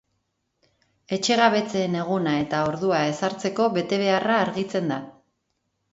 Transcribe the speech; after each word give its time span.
Etxegabetzeen 1.17 1.99
eguna 2.03 2.33
eta 2.45 2.63
ordua 2.71 3.03
ezartzeko 3.13 3.71
betebeharra 3.79 4.43
argitzen 4.47 4.91
da. 4.95 4.99